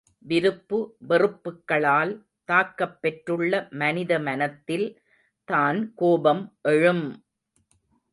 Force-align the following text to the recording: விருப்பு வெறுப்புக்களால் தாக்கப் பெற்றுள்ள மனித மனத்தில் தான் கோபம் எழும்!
விருப்பு 0.25 0.77
வெறுப்புக்களால் 1.01 2.13
தாக்கப் 2.49 2.97
பெற்றுள்ள 3.01 3.51
மனித 3.73 4.19
மனத்தில் 4.19 4.87
தான் 5.47 5.79
கோபம் 5.95 6.43
எழும்! 6.65 7.05